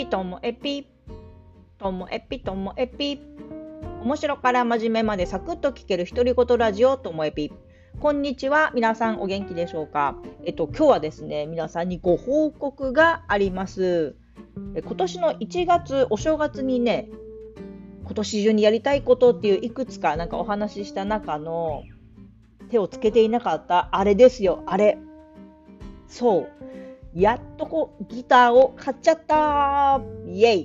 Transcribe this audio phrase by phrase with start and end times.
[0.00, 0.86] ピともエピ
[1.78, 3.20] ともエピともエピ
[4.02, 7.52] 面白から真面目までサクッと聞ける独り言ラジオともエピ。
[8.00, 10.16] こんにちは皆さんお元気でしょうか？
[10.46, 14.16] えっと今日はですね皆さんにご報告があります。
[14.74, 17.10] え今年の1月お正月にね
[18.04, 21.82] 今年中にやりたいことっていういくつかなんかお話しした中の
[22.70, 24.96] 手をつけていなかったあれですよあれ。
[26.08, 26.48] そう。
[27.14, 30.00] やっとこうギターを買っちゃった。
[30.26, 30.60] イエイ。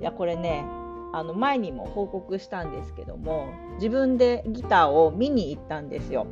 [0.00, 0.64] いやこれね
[1.12, 6.26] あの前にも報告したんですけども自分でギターを見に行ったんですよ。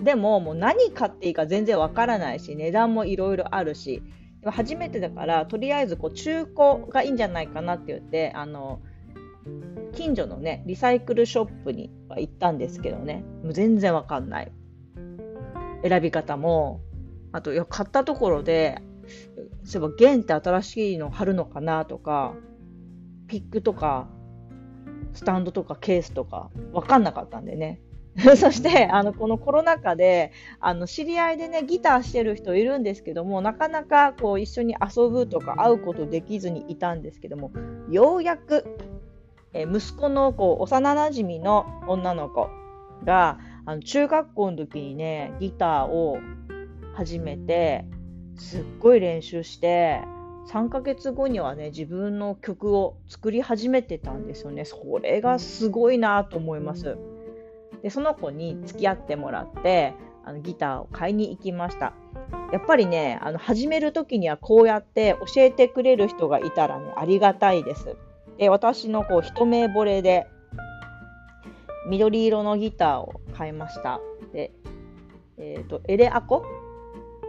[0.00, 4.02] でももう何買っていいか全然わからないし値段もいろいろあるし
[4.46, 8.80] 初めてだからとりあえずこう中古がいいんじゃないかなって言ってあの
[9.92, 13.24] 近所のねリサイクルショップには行ったんですけどね。
[13.42, 14.52] もう全然わかんない。
[15.82, 16.80] 選び方も
[17.32, 18.82] あといや買ったところで
[19.64, 22.34] そういえば弦って新しいの貼るのかなとか
[23.26, 24.08] ピックとか
[25.12, 27.80] スタンドとかケースとか分かんなかったんでね。
[28.36, 37.52] そしてあのこのコロナ禍であの知り合いでねギターしてる人いるんですけどもなかなかこう一緒に遊ぶとか会うことできずにいたんですけども
[37.88, 38.64] ようやく
[39.52, 42.50] え息子のこう幼なじみの女の子
[43.04, 46.18] があの中学校の時にねギターを
[46.94, 47.84] 始めて
[48.36, 50.02] すっごい練習して
[50.48, 54.64] 3ヶ月後にはね自分の曲を作り始めてたんですよね。
[54.64, 56.96] それがすごいなと思います。
[57.82, 61.92] でその子に付き合ってもらってあのギターを買いに行きました。
[62.52, 67.96] やっぱりねあの始める時にはこうやって教えてくれる人がいたらねありがたいです。
[68.38, 70.26] で私のこう一目惚れで
[71.86, 74.00] 緑色のギターを買いました。
[74.32, 74.52] で、
[75.38, 76.44] えーと、エレアコ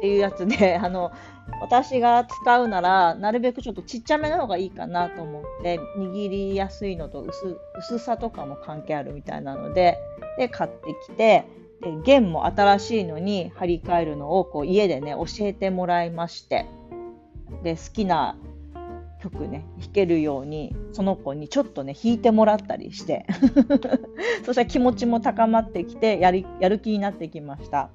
[0.00, 1.12] っていうやつで あの
[1.60, 9.98] 私が使うならなるべくちょっとちっちゃめの方がいいかなと思って握りやすいのと薄薄さとかも関係あるみたいなので
[10.38, 11.44] で買ってきて
[11.82, 16.64] で弦も新しいのに張り替えるのをこう家でね教えてもらいまして
[17.62, 18.36] で好きな
[19.22, 23.26] 曲ね弾けるようにその子にちょっとね弾いてもらったりして
[24.46, 27.90] そしたら気持ちも高まってきてやりやる気になってきました。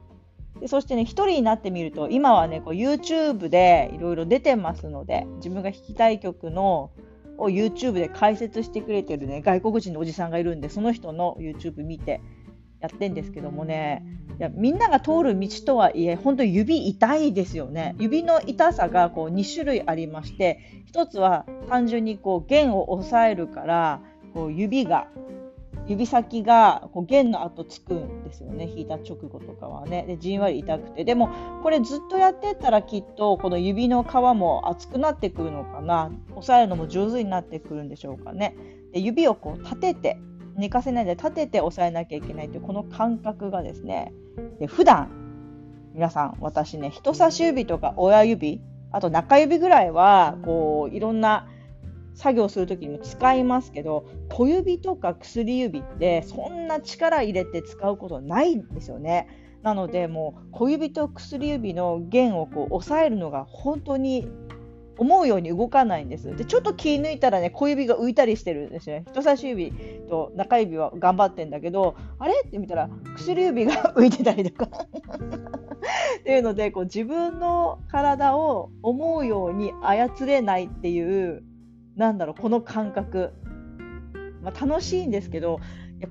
[0.59, 6.91] でそしてね、1人になってみると、今はね、こう YouTube でいろいろ出てますので、自分が弾きたい曲の
[7.37, 12.21] を YouTube で解説してくれてるね、外国人のおじさんがいるんで、その人の YouTube 見て
[12.79, 14.03] やってんですけどもね、
[14.37, 17.95] いやみんなが通る道とはいえ、本当指痛いですよね。
[17.99, 20.59] 指の痛さがこう2種類ありまして、
[20.93, 24.01] 1つは単純にこう弦を押さえるから、
[24.33, 25.07] こう指が
[25.87, 28.67] 指先がこう弦の跡つくんですよね。
[28.67, 30.05] 弾いた直後とかはね。
[30.07, 31.03] でじんわり痛くて。
[31.03, 31.29] でも
[31.61, 36.11] これずっとやってたらきっとこの指の皮も厚くなってくるのかな。
[36.35, 38.55] 押さえるのも上手になってくるんでしょうかね。
[38.93, 40.17] で指をこう立てて
[40.55, 44.11] 寝かせないで立てて押さえなきゃいけないというこの感覚がですね。
[44.59, 45.09] で普段
[45.93, 51.47] 皆さん私ね人差し指とか親指あと中指ぐらいはこういろんな
[52.15, 59.27] 作業する時にも使いますけど小指とか薬指ってそんな力入れて使うことないんですよね。
[59.61, 64.27] なのでもう小指と薬指の弦をこう押さえるのが本当に
[64.97, 66.33] 思うように動かないんです。
[66.37, 69.03] で、ちょっと気抜いたらね、小指が浮いたりしてるんですね。
[69.11, 69.73] 人差し指
[70.07, 72.33] と中指は頑張ってんだけど、あれ？
[72.47, 81.43] って見たら薬指が浮いてたりとかっていうので、こう自分の体を思うように操れないっていう
[81.95, 83.33] なんだろうこの感覚、
[84.41, 85.59] まあ、楽しいんですけど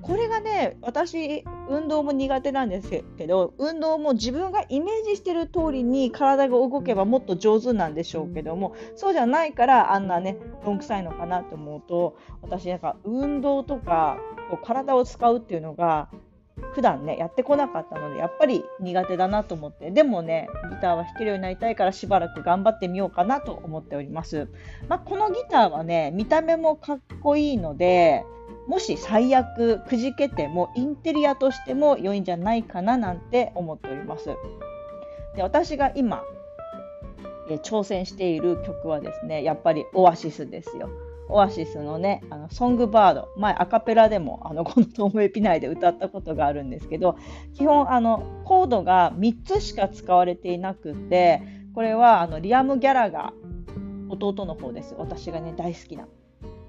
[0.00, 14.19] これがね私運動も苦手なんですけど運動も自分がイメージしてる通りに体が動けばもっと上手なんでしょうけどもそうじゃないからあんなねどんくさいのかなと思うと私なんか運動とか
[14.50, 16.09] こう体を使うっていうのが
[16.75, 19.91] 普段ねやってこなかったのでやっぱり苦手だなと思って。
[19.91, 24.49] でもねギターは弾けるようになりたいからしばらく頑張ってみようかなと思っております、
[24.88, 28.25] まあ、このギターはね見た目もかっこいいので
[28.67, 34.37] もし最悪くじけてもインテリアとしても良いんじゃないかななんて思っております。
[35.37, 36.23] で私が今
[37.62, 40.88] 挑戦している曲はですねやっぱりオアシスですよ。
[41.29, 47.17] オアシスのね、あのソングバード、前アカペラでもあのこのトームエピ内で歌ったことがあるんですけど、
[47.55, 51.43] 基本あのコードが3つしか使われていなくて、
[51.75, 53.32] これはあのリアム・ギャラが
[54.09, 54.94] 弟の方です。
[54.99, 56.06] 私がね、大好きな。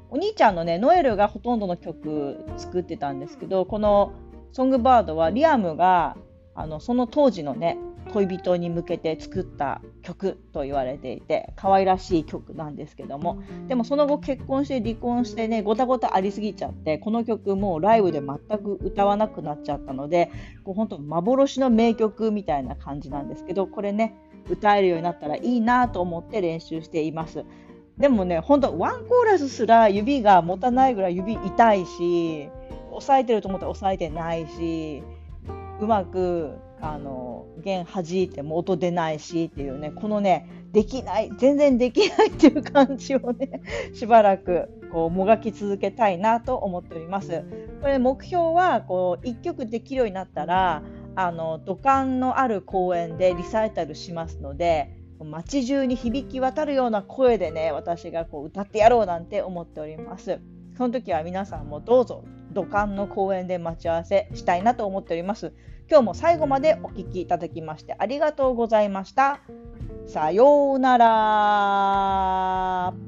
[0.10, 4.13] お兄ちゃんのね、ノエルがほとんどの曲作ってたんですけど、この
[4.52, 6.16] ソングバードはリアムが
[6.56, 7.78] あのその当時のね
[8.16, 20.32] 恋人に向けて作った曲と言われていて可愛らしい曲なんですけどもでもその後結婚して離婚してねごたごたありすぎちゃってこの曲もうライブで全く歌わなくなっちゃったので
[20.64, 24.16] こう本当幻の名曲みたいな感じなんですけどこれね
[24.50, 27.44] 歌えるようになったらいいなと思って練習しています。
[27.98, 32.50] でもね、ほんとワンコーラスすら指が持たないぐらい指痛いし、
[32.92, 35.02] 押さえてると思ったら押さえてないし、
[35.80, 43.62] うまくあの弦弾いても音出ないしっていうねこのねできない全然できないっていう感じをね
[43.94, 47.44] しばらくこうもがき続けたいなと思っております。
[47.81, 50.83] これ目標はこう1曲できるようになったら
[51.16, 60.39] あの土管のある公園でリサイタルしますので街中に響き渡るような声でね私がこう歌ってやろうなんて思っております。
[60.78, 62.25] その時は皆さんもどうぞ
[62.56, 65.54] 土管の公園で待ち合わせしたいなと思っております。
[65.88, 69.42] 今日も最後までお聴きいただきましてありがとうございました。
[70.07, 73.05] さようなら。